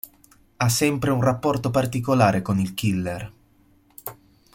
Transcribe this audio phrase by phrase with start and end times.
[0.57, 3.31] Ha sempre un rapporto particolare con il killer.